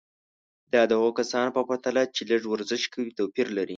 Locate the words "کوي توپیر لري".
2.93-3.69